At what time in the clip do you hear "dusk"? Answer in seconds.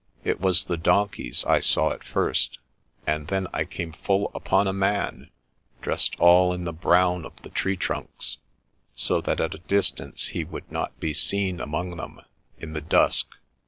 12.81-13.27